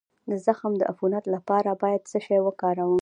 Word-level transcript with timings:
د 0.29 0.31
زخم 0.45 0.71
د 0.77 0.81
عفونت 0.91 1.23
لپاره 1.35 1.71
باید 1.81 2.01
څه 2.11 2.17
شی 2.25 2.39
وکاروم؟ 2.43 2.99